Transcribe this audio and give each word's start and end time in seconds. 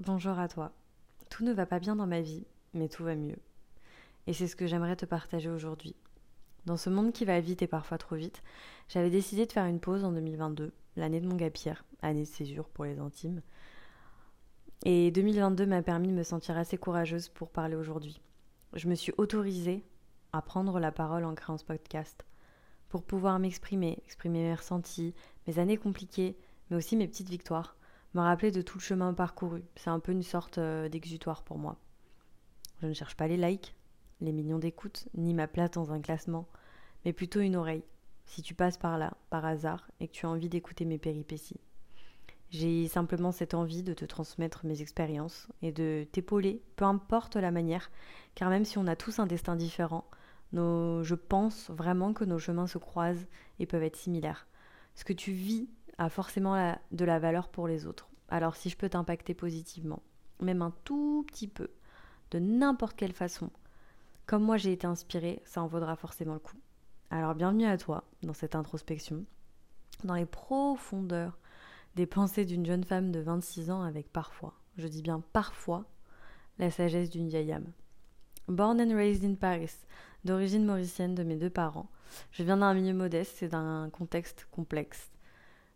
bonjour 0.00 0.38
à 0.38 0.48
toi. 0.48 0.72
Tout 1.30 1.44
ne 1.44 1.52
va 1.52 1.66
pas 1.66 1.78
bien 1.78 1.96
dans 1.96 2.06
ma 2.06 2.20
vie, 2.20 2.46
mais 2.72 2.88
tout 2.88 3.04
va 3.04 3.14
mieux. 3.14 3.38
Et 4.26 4.32
c'est 4.32 4.48
ce 4.48 4.56
que 4.56 4.66
j'aimerais 4.66 4.96
te 4.96 5.06
partager 5.06 5.48
aujourd'hui. 5.48 5.94
Dans 6.66 6.76
ce 6.76 6.90
monde 6.90 7.12
qui 7.12 7.24
va 7.24 7.40
vite 7.40 7.62
et 7.62 7.66
parfois 7.66 7.98
trop 7.98 8.16
vite, 8.16 8.42
j'avais 8.88 9.10
décidé 9.10 9.46
de 9.46 9.52
faire 9.52 9.66
une 9.66 9.80
pause 9.80 10.04
en 10.04 10.12
2022, 10.12 10.72
l'année 10.96 11.20
de 11.20 11.28
mon 11.28 11.36
gapir, 11.36 11.84
année 12.02 12.22
de 12.22 12.28
césure 12.28 12.68
pour 12.68 12.84
les 12.84 12.98
intimes. 12.98 13.42
Et 14.84 15.10
2022 15.10 15.66
m'a 15.66 15.82
permis 15.82 16.08
de 16.08 16.14
me 16.14 16.22
sentir 16.22 16.56
assez 16.56 16.76
courageuse 16.76 17.28
pour 17.28 17.50
parler 17.50 17.76
aujourd'hui. 17.76 18.20
Je 18.72 18.88
me 18.88 18.94
suis 18.94 19.12
autorisée 19.18 19.84
à 20.32 20.42
prendre 20.42 20.80
la 20.80 20.90
parole 20.90 21.24
en 21.24 21.34
créant 21.34 21.58
ce 21.58 21.64
podcast, 21.64 22.24
pour 22.88 23.04
pouvoir 23.04 23.38
m'exprimer, 23.38 24.02
exprimer 24.04 24.42
mes 24.42 24.54
ressentis, 24.54 25.14
mes 25.46 25.58
années 25.58 25.76
compliquées, 25.76 26.36
mais 26.68 26.76
aussi 26.76 26.96
mes 26.96 27.06
petites 27.06 27.28
victoires, 27.28 27.76
me 28.14 28.20
rappeler 28.20 28.50
de 28.50 28.62
tout 28.62 28.78
le 28.78 28.82
chemin 28.82 29.12
parcouru. 29.12 29.62
C'est 29.76 29.90
un 29.90 30.00
peu 30.00 30.12
une 30.12 30.22
sorte 30.22 30.58
euh, 30.58 30.88
d'exutoire 30.88 31.42
pour 31.42 31.58
moi. 31.58 31.76
Je 32.80 32.86
ne 32.86 32.92
cherche 32.92 33.16
pas 33.16 33.28
les 33.28 33.36
likes, 33.36 33.74
les 34.20 34.32
millions 34.32 34.58
d'écoutes, 34.58 35.08
ni 35.14 35.34
ma 35.34 35.46
place 35.46 35.72
dans 35.72 35.92
un 35.92 36.00
classement, 36.00 36.48
mais 37.04 37.12
plutôt 37.12 37.40
une 37.40 37.56
oreille, 37.56 37.84
si 38.26 38.42
tu 38.42 38.54
passes 38.54 38.78
par 38.78 38.98
là, 38.98 39.14
par 39.30 39.44
hasard, 39.44 39.90
et 40.00 40.08
que 40.08 40.12
tu 40.12 40.26
as 40.26 40.30
envie 40.30 40.48
d'écouter 40.48 40.84
mes 40.84 40.98
péripéties. 40.98 41.60
J'ai 42.50 42.86
simplement 42.86 43.32
cette 43.32 43.54
envie 43.54 43.82
de 43.82 43.94
te 43.94 44.04
transmettre 44.04 44.64
mes 44.64 44.80
expériences 44.80 45.48
et 45.62 45.72
de 45.72 46.06
t'épauler, 46.12 46.62
peu 46.76 46.84
importe 46.84 47.36
la 47.36 47.50
manière, 47.50 47.90
car 48.34 48.48
même 48.48 48.64
si 48.64 48.78
on 48.78 48.86
a 48.86 48.96
tous 48.96 49.18
un 49.18 49.26
destin 49.26 49.56
différent, 49.56 50.04
je 50.52 51.14
pense 51.14 51.70
vraiment 51.70 52.12
que 52.12 52.24
nos 52.24 52.38
chemins 52.38 52.68
se 52.68 52.78
croisent 52.78 53.26
et 53.58 53.66
peuvent 53.66 53.82
être 53.82 53.96
similaires. 53.96 54.46
Ce 54.94 55.04
que 55.04 55.12
tu 55.12 55.32
vis 55.32 55.68
a 55.98 56.08
forcément 56.08 56.76
de 56.92 57.04
la 57.04 57.18
valeur 57.18 57.48
pour 57.48 57.68
les 57.68 57.86
autres. 57.86 58.08
Alors 58.28 58.56
si 58.56 58.70
je 58.70 58.76
peux 58.76 58.88
t'impacter 58.88 59.34
positivement, 59.34 60.02
même 60.40 60.62
un 60.62 60.72
tout 60.84 61.24
petit 61.28 61.48
peu, 61.48 61.70
de 62.30 62.38
n'importe 62.38 62.96
quelle 62.96 63.12
façon, 63.12 63.50
comme 64.26 64.42
moi 64.42 64.56
j'ai 64.56 64.72
été 64.72 64.86
inspirée, 64.86 65.42
ça 65.44 65.62
en 65.62 65.66
vaudra 65.66 65.96
forcément 65.96 66.34
le 66.34 66.40
coup. 66.40 66.56
Alors 67.10 67.34
bienvenue 67.34 67.66
à 67.66 67.78
toi 67.78 68.04
dans 68.22 68.34
cette 68.34 68.54
introspection, 68.54 69.24
dans 70.02 70.14
les 70.14 70.26
profondeurs 70.26 71.38
des 71.94 72.06
pensées 72.06 72.44
d'une 72.44 72.66
jeune 72.66 72.84
femme 72.84 73.12
de 73.12 73.20
26 73.20 73.70
ans 73.70 73.82
avec 73.82 74.12
parfois, 74.12 74.54
je 74.78 74.88
dis 74.88 75.02
bien 75.02 75.22
parfois, 75.32 75.84
la 76.58 76.70
sagesse 76.70 77.10
d'une 77.10 77.28
vieille 77.28 77.52
âme. 77.52 77.70
Born 78.48 78.80
and 78.80 78.94
raised 78.94 79.24
in 79.24 79.34
Paris, 79.34 79.70
d'origine 80.24 80.64
mauricienne 80.64 81.14
de 81.14 81.22
mes 81.22 81.36
deux 81.36 81.50
parents, 81.50 81.88
je 82.32 82.42
viens 82.42 82.56
d'un 82.56 82.74
milieu 82.74 82.94
modeste 82.94 83.42
et 83.42 83.48
d'un 83.48 83.90
contexte 83.90 84.46
complexe. 84.50 85.10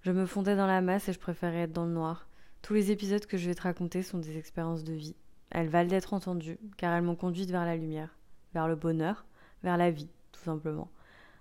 Je 0.03 0.13
me 0.13 0.27
fondais 0.27 0.55
dans 0.55 0.67
la 0.67 0.81
masse 0.81 1.09
et 1.09 1.13
je 1.13 1.19
préférais 1.19 1.63
être 1.63 1.73
dans 1.73 1.87
le 1.87 1.93
noir. 1.93 2.29
Tous 2.63 2.73
les 2.73 2.93
épisodes 2.93 3.27
que 3.27 3.37
je 3.37 3.49
vais 3.49 3.55
te 3.55 3.63
raconter 3.63 4.03
sont 4.03 4.19
des 4.19 4.39
expériences 4.39 4.85
de 4.85 4.93
vie. 4.93 5.17
Elles 5.51 5.69
valent 5.69 5.89
d'être 5.89 6.15
entendues, 6.15 6.59
car 6.77 6.93
elles 6.95 7.03
m'ont 7.03 7.17
conduite 7.17 7.51
vers 7.51 7.65
la 7.65 7.77
lumière, 7.77 8.17
vers 8.55 8.69
le 8.69 8.77
bonheur, 8.77 9.27
vers 9.65 9.77
la 9.77 9.91
vie, 9.91 10.11
tout 10.31 10.43
simplement. 10.43 10.89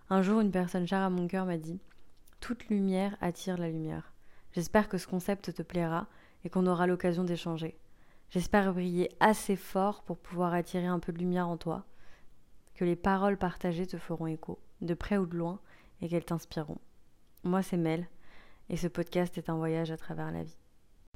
Un 0.10 0.22
jour, 0.22 0.40
une 0.40 0.52
personne 0.52 0.88
chère 0.88 1.02
à 1.02 1.10
mon 1.10 1.28
cœur 1.28 1.46
m'a 1.46 1.58
dit 1.58 1.80
Toute 2.40 2.68
lumière 2.70 3.16
attire 3.22 3.58
la 3.58 3.70
lumière. 3.70 4.14
J'espère 4.54 4.90
que 4.90 4.98
ce 4.98 5.08
concept 5.08 5.54
te 5.54 5.62
plaira 5.62 6.08
et 6.44 6.50
qu'on 6.50 6.66
aura 6.66 6.88
l'occasion 6.88 7.24
d'échanger. 7.24 7.78
J'espère 8.30 8.74
briller 8.74 9.10
assez 9.20 9.56
fort 9.56 10.02
pour 10.04 10.18
pouvoir 10.18 10.54
attirer 10.54 10.88
un 10.88 11.00
peu 11.00 11.12
de 11.12 11.20
lumière 11.20 11.48
en 11.48 11.58
toi, 11.58 11.86
que 12.74 12.86
les 12.86 12.96
paroles 12.96 13.38
partagées 13.38 13.88
te 13.88 13.98
feront 13.98 14.28
écho, 14.28 14.60
de 14.82 14.94
près 14.94 15.18
ou 15.18 15.26
de 15.26 15.38
loin, 15.38 15.60
et 16.02 16.10
qu'elles 16.10 16.26
t'inspireront. 16.26 16.80
Moi, 17.44 17.62
c'est 17.62 17.78
Mel, 17.78 18.08
et 18.70 18.78
ce 18.78 18.88
podcast 18.88 19.38
est 19.38 19.50
un 19.50 19.58
voyage 19.58 19.92
à 19.92 19.98
travers 19.98 20.32
la 20.32 20.44
vie. 20.44 20.58